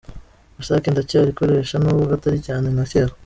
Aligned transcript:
Rusake 0.57 0.87
ndacyarikoresha 0.91 1.75
nubwo 1.79 2.11
atari 2.17 2.39
cyane 2.47 2.65
nka 2.73 2.85
kera. 2.91 3.13